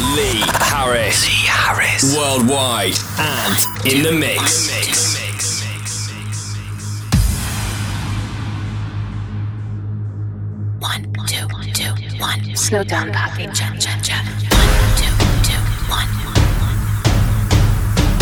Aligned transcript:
Lee 0.00 0.42
Harris. 0.70 1.26
Lee 1.26 1.46
Harris. 1.48 2.16
Worldwide 2.16 2.94
and 3.18 3.58
in 3.84 4.02
the 4.04 4.12
mix. 4.12 4.70
In 4.70 4.80
the 4.80 4.86
mix. 4.86 5.58
One, 10.78 11.02
two, 11.26 11.48
two, 11.74 11.92
one. 12.20 12.54
Slow 12.54 12.84
down, 12.84 13.12
Poppy. 13.12 13.46
Jump, 13.48 13.80
jump, 13.80 14.02
jump. 14.02 14.28
One, 14.54 14.70
two, 14.94 15.10
two, 15.42 15.58
one. 15.90 16.10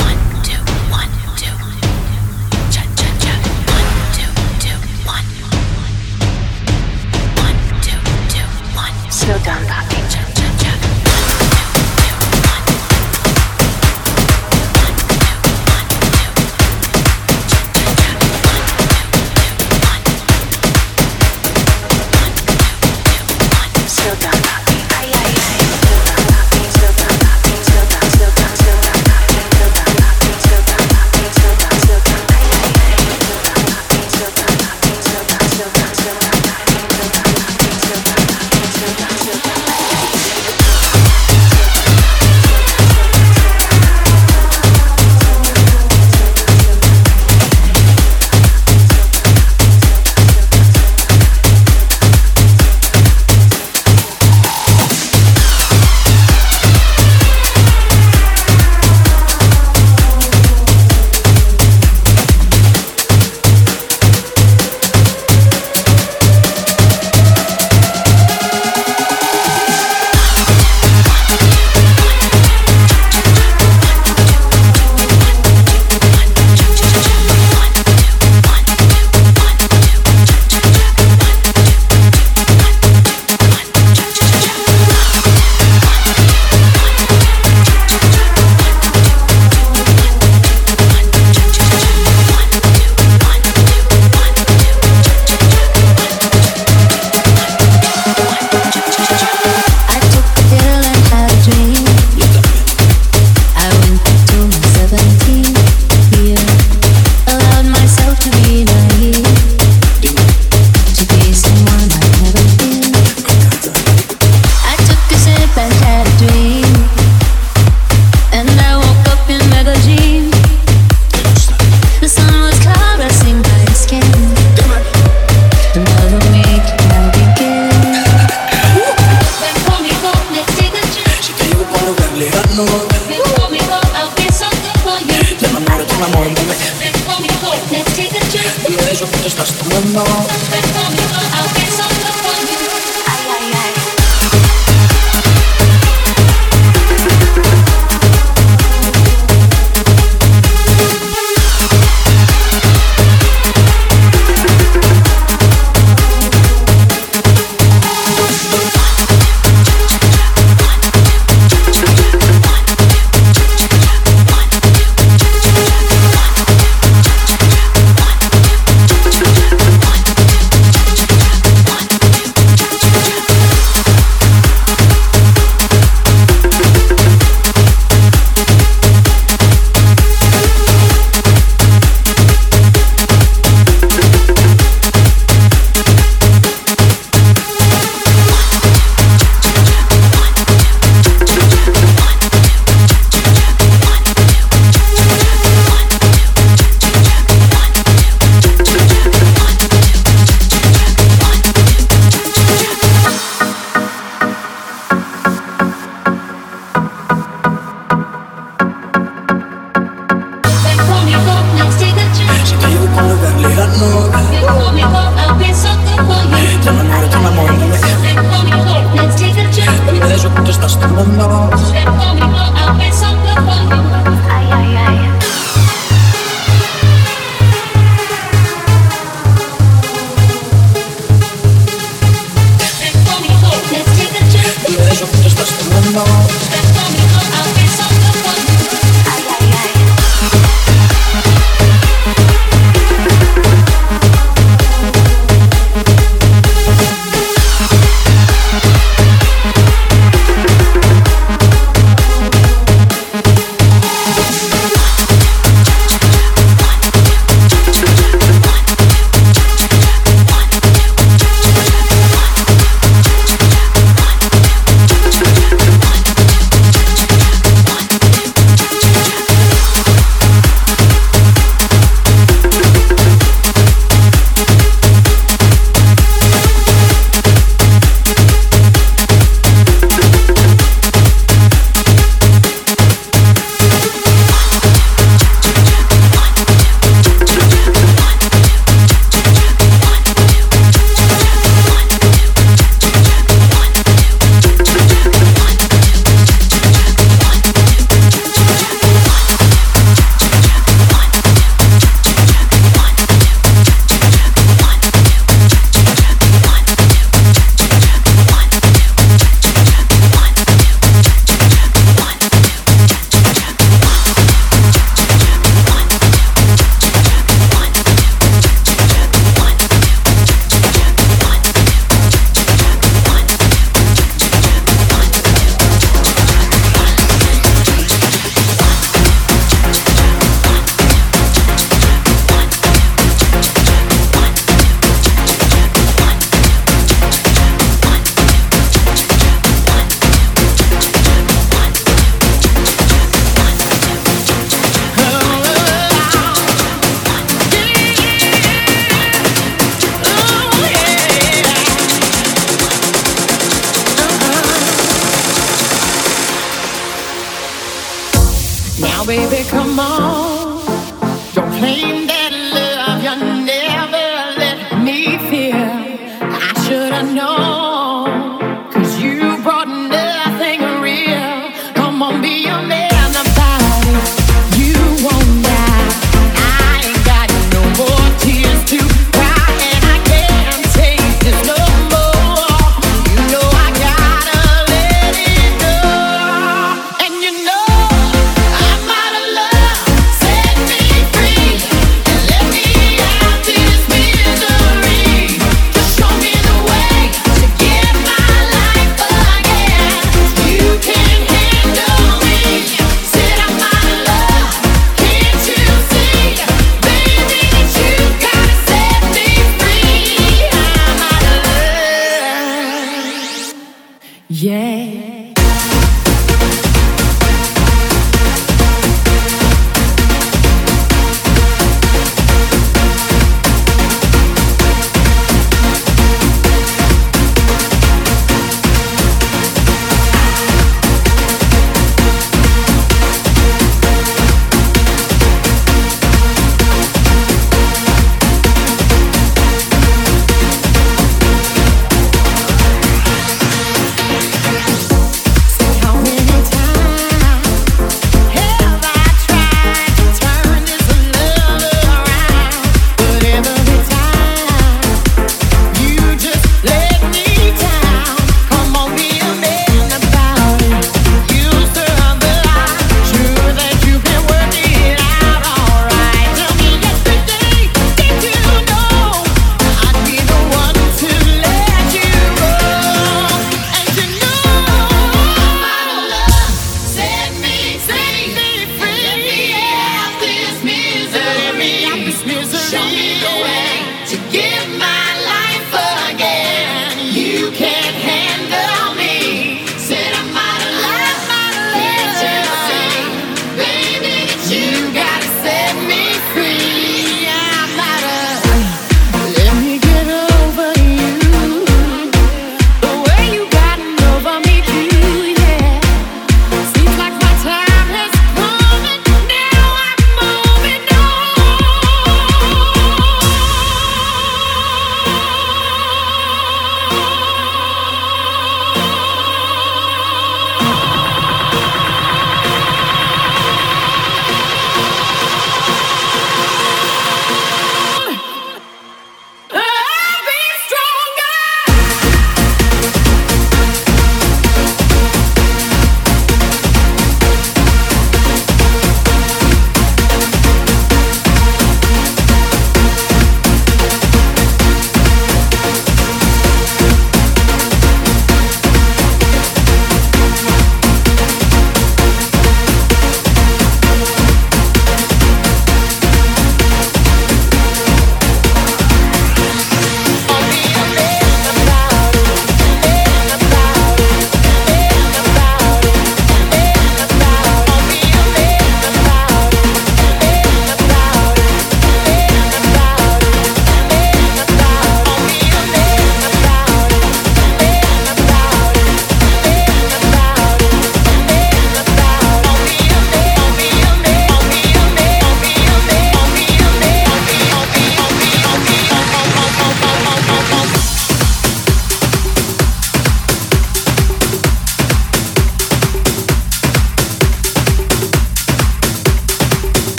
One, 0.00 0.20
two, 0.42 0.62
one, 0.88 1.12
two. 1.36 1.52
One, 1.60 2.22
two, 2.72 2.88
two, 4.64 4.78
one. 5.04 5.26
One, 7.36 7.56
two, 7.84 8.00
two, 8.32 8.46
one. 8.74 8.96
Slow 9.12 9.38
down, 9.44 9.66
Poppy. 9.66 9.75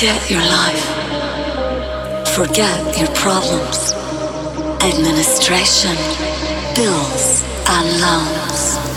Forget 0.00 0.30
your 0.30 0.40
life. 0.40 0.84
Forget 2.34 2.98
your 2.98 3.08
problems. 3.16 3.92
Administration, 4.82 5.94
bills, 6.74 7.42
and 7.68 8.00
loans 8.00 8.89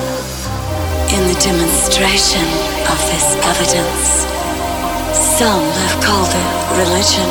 in 1.14 1.28
the 1.28 1.40
demonstration 1.40 2.42
of 2.90 2.98
this 3.06 3.38
evidence. 3.46 4.26
Some 5.14 5.62
have 5.62 6.02
called 6.02 6.34
it 6.34 6.50
religion. 6.74 7.30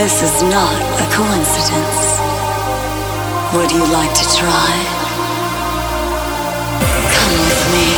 This 0.00 0.22
is 0.22 0.42
not 0.42 0.72
a 0.96 1.06
coincidence. 1.12 2.16
Would 3.52 3.70
you 3.72 3.84
like 3.92 4.14
to 4.14 4.24
try? 4.32 4.72
Come 7.12 7.34
with 7.44 7.62
me. 7.74 7.88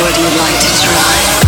Would 0.00 0.16
you 0.16 0.38
like 0.40 0.58
to 0.60 0.72
try? 0.82 1.45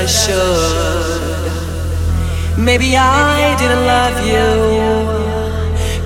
I 0.00 0.06
should. 0.06 1.52
Maybe 2.56 2.96
I 2.96 3.54
didn't 3.60 3.84
love 3.84 4.16
you 4.24 4.48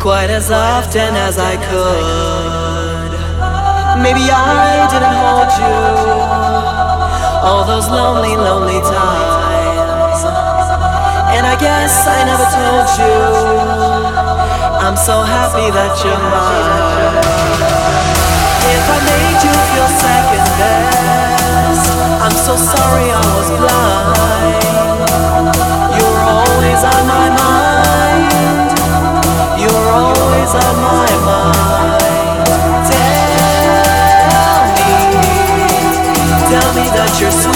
quite 0.00 0.30
as 0.30 0.50
often 0.50 1.14
as 1.14 1.38
I 1.38 1.54
could. 1.68 3.12
Maybe 4.02 4.26
I 4.35 4.90
didn't 4.90 5.14
hold 5.22 5.50
you 5.62 5.78
all 7.46 7.64
those 7.64 7.87
lonely, 7.87 8.35
lonely 8.35 8.80
times. 8.83 10.20
And 11.37 11.46
I 11.46 11.54
guess 11.54 11.94
I 12.18 12.18
never 12.26 12.46
told 12.50 12.88
you 12.98 13.14
I'm 14.83 14.96
so 14.96 15.22
happy 15.22 15.70
that 15.70 15.94
you're 16.02 16.24
mine. 16.35 17.22
If 18.74 18.85
I 18.90 18.98
made 19.07 19.38
you 19.46 19.54
feel 19.70 19.88
second 20.02 20.46
best, 20.59 21.23
I'm 22.24 22.32
so 22.32 22.56
sorry 22.56 23.10
I 23.12 23.20
was 23.37 23.50
blind. 23.60 24.64
You're 25.92 26.22
always 26.24 26.80
on 26.82 27.06
my 27.06 27.28
mind. 27.37 28.72
You're 29.60 29.88
always 29.92 30.54
on 30.56 30.76
my 30.80 31.10
mind. 31.28 32.00
Tell 32.88 34.64
me, 34.72 34.88
tell 36.48 36.70
me 36.72 36.87
that 36.96 37.12
your 37.20 37.30
sweet 37.30 37.53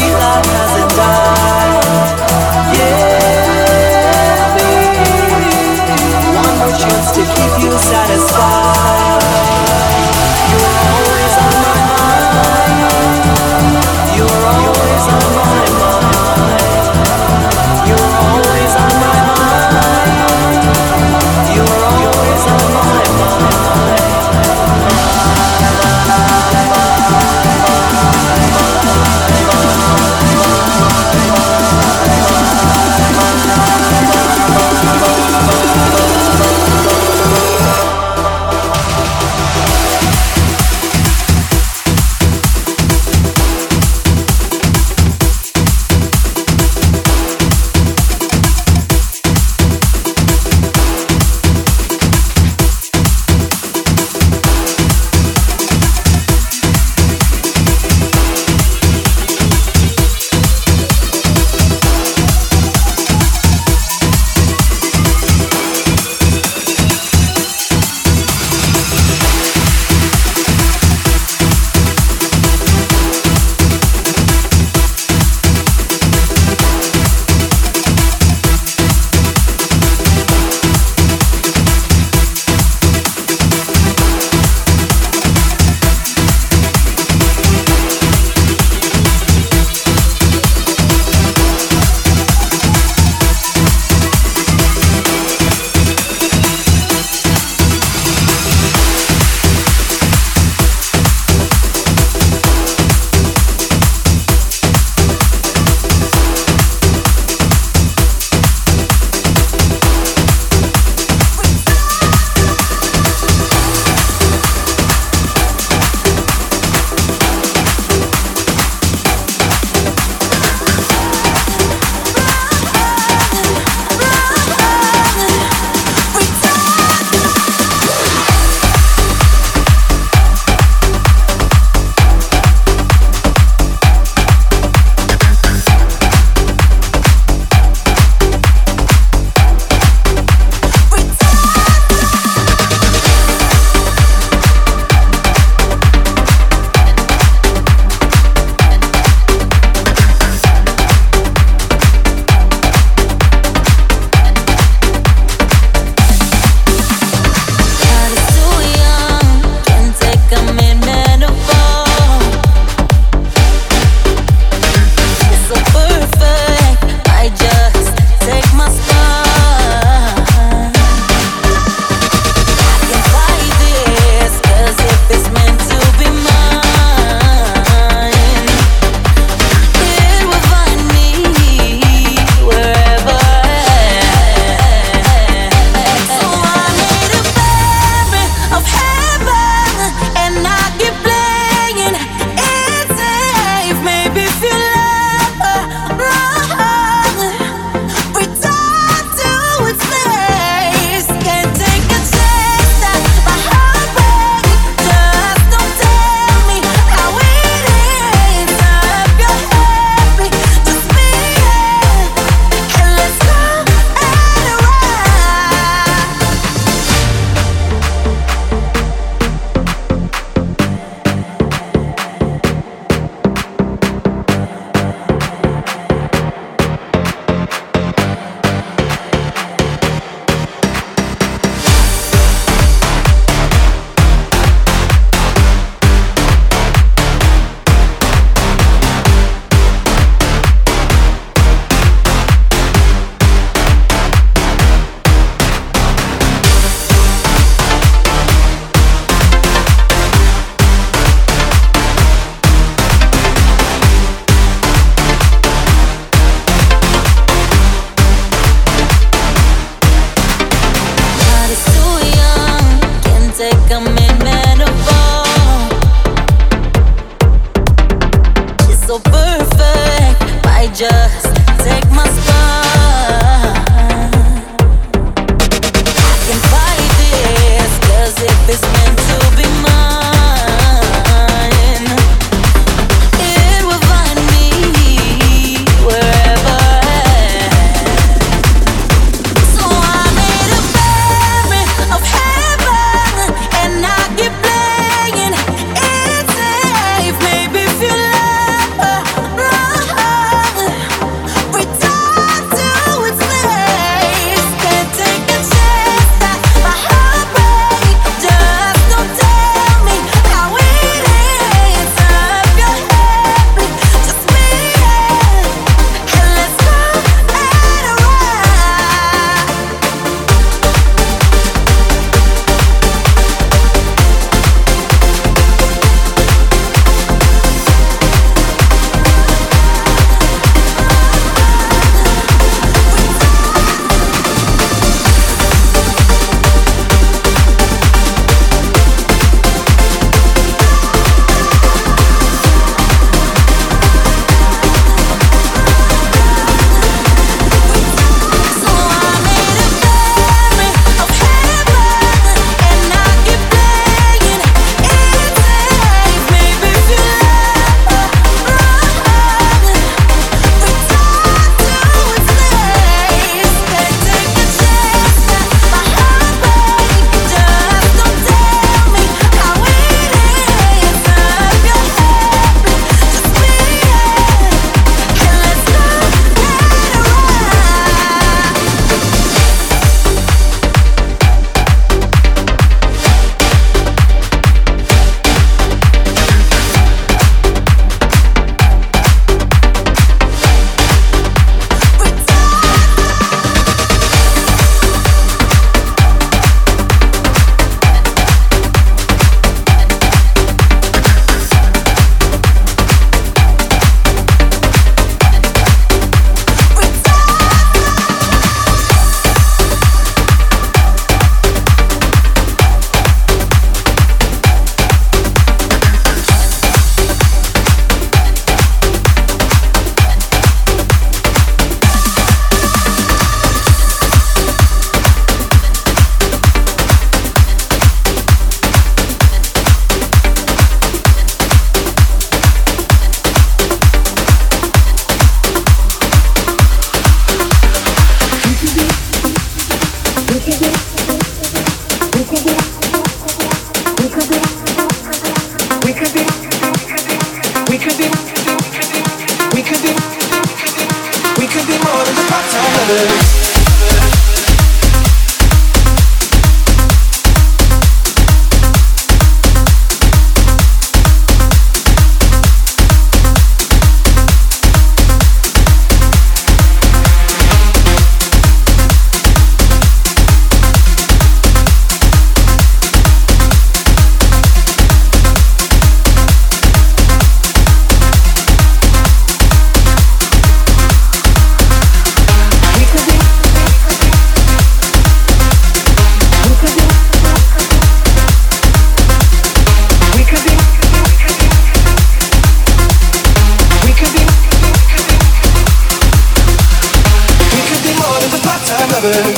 me 499.29 499.35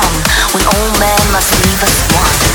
come 0.00 0.22
when 0.54 0.64
all 0.66 0.90
men 1.00 1.20
must 1.32 1.50
leave 1.62 1.82
us 1.82 1.98
one? 2.14 2.47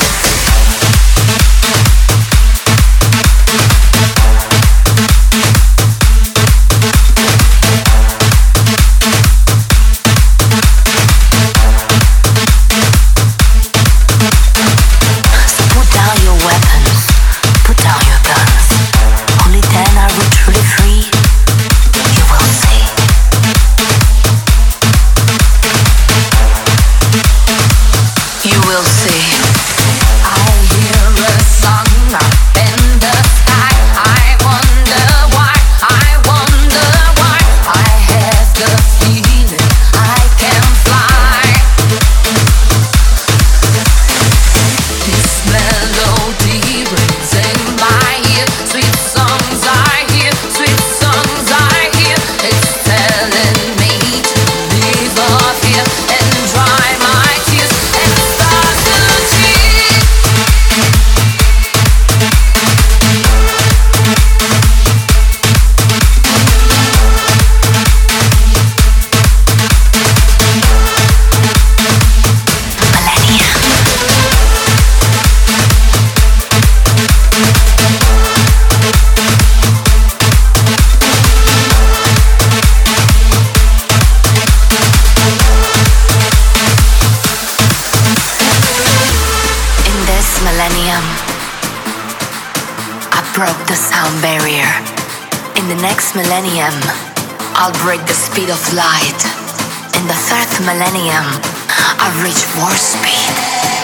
I 101.99 102.07
reach 102.23 102.43
warp 102.55 102.77
speed. 102.77 103.33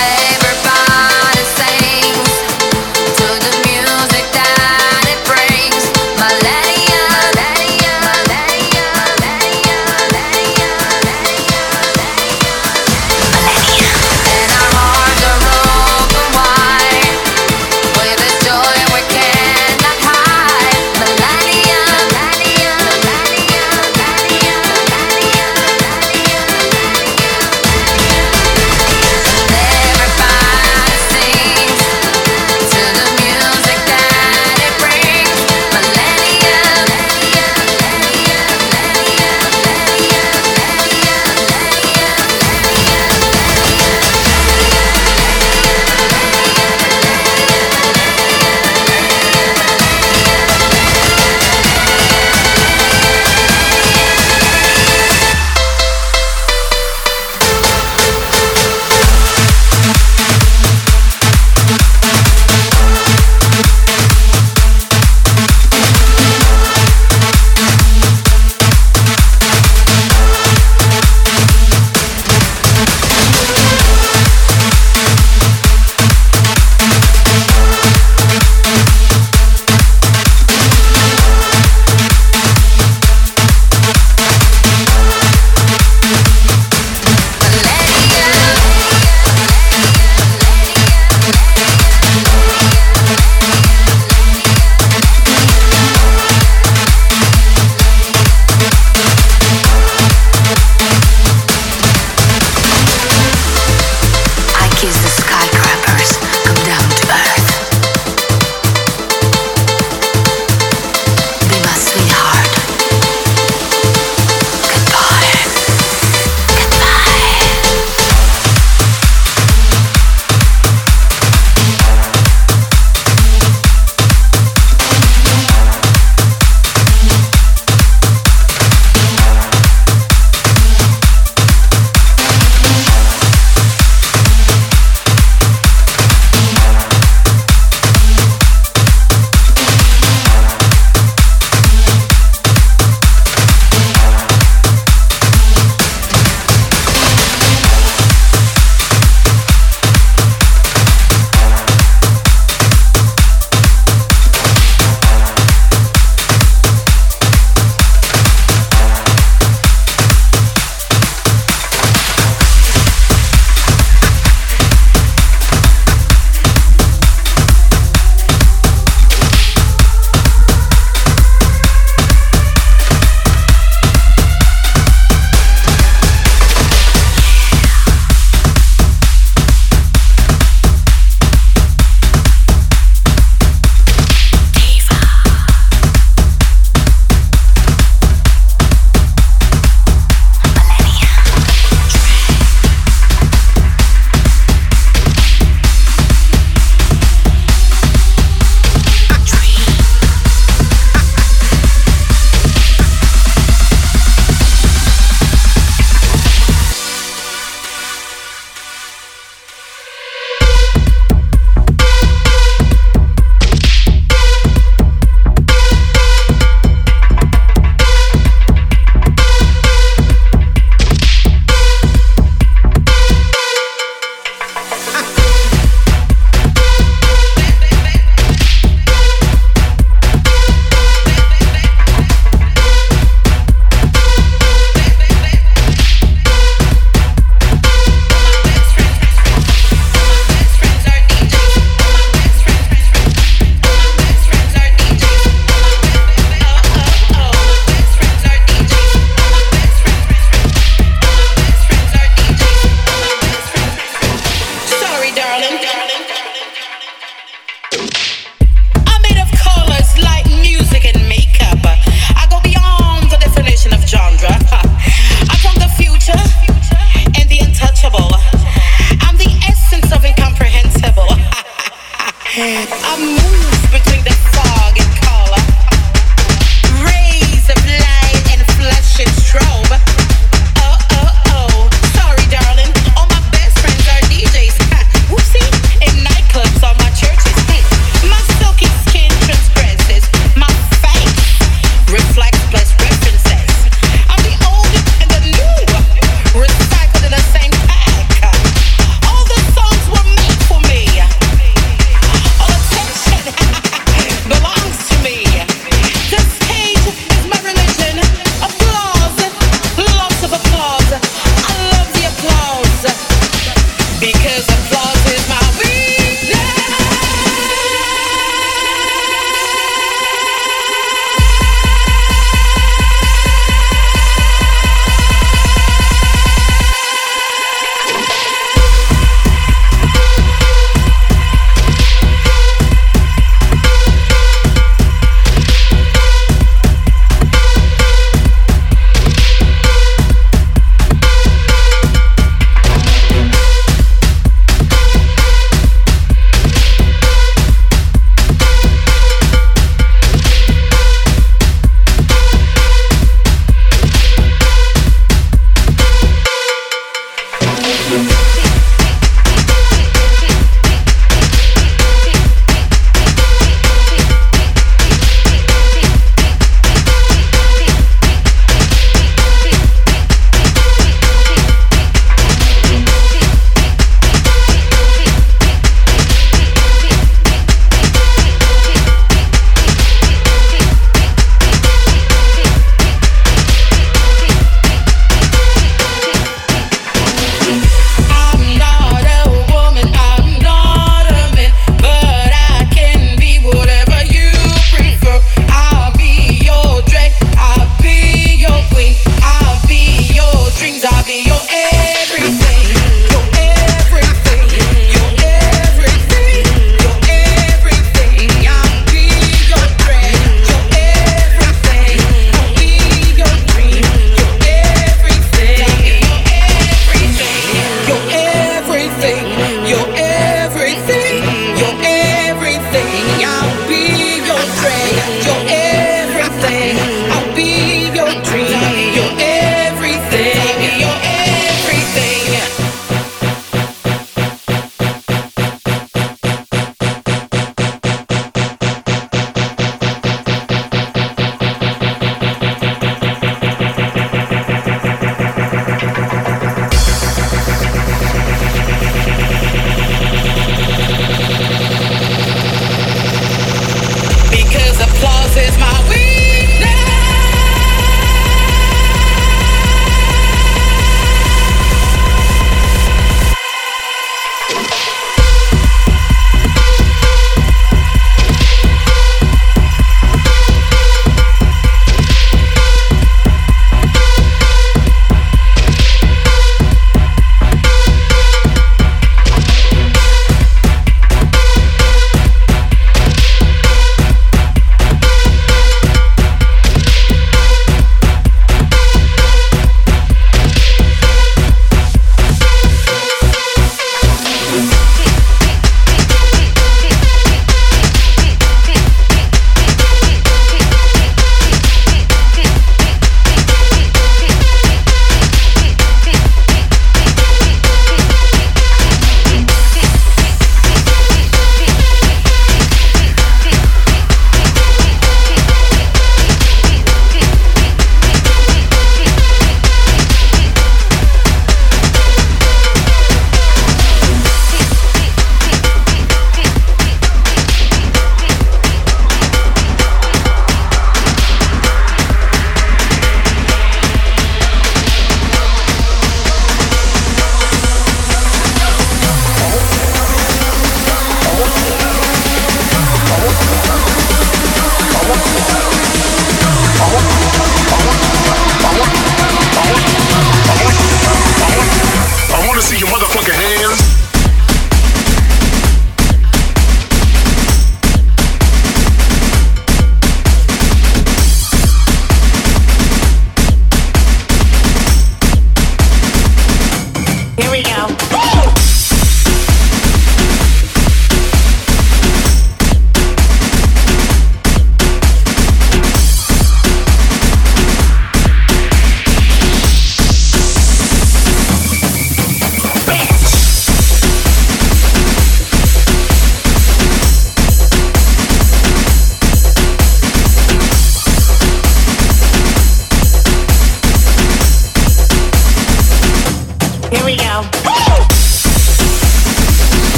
Everybody. 0.00 1.11